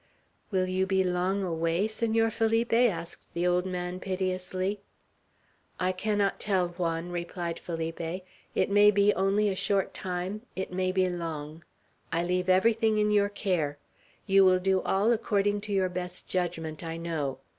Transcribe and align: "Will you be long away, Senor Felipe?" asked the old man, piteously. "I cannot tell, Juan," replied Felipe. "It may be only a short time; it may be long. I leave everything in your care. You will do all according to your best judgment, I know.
"Will 0.49 0.65
you 0.65 0.87
be 0.87 1.03
long 1.03 1.43
away, 1.43 1.87
Senor 1.87 2.31
Felipe?" 2.31 2.73
asked 2.73 3.27
the 3.35 3.45
old 3.45 3.67
man, 3.67 3.99
piteously. 3.99 4.81
"I 5.79 5.91
cannot 5.91 6.39
tell, 6.39 6.69
Juan," 6.69 7.11
replied 7.11 7.59
Felipe. 7.59 8.23
"It 8.55 8.71
may 8.71 8.89
be 8.89 9.13
only 9.13 9.47
a 9.49 9.55
short 9.55 9.93
time; 9.93 10.41
it 10.55 10.73
may 10.73 10.91
be 10.91 11.07
long. 11.07 11.63
I 12.11 12.23
leave 12.23 12.49
everything 12.49 12.97
in 12.97 13.11
your 13.11 13.29
care. 13.29 13.77
You 14.25 14.43
will 14.43 14.57
do 14.57 14.81
all 14.81 15.11
according 15.11 15.61
to 15.61 15.71
your 15.71 15.87
best 15.87 16.27
judgment, 16.27 16.83
I 16.83 16.97
know. 16.97 17.37